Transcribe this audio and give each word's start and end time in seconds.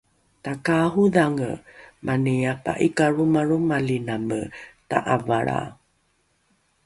takaarodhange 0.43 1.51
mani 2.05 2.35
apa’ikalromalromaliname 2.53 4.39
ta’avalra 4.89 5.59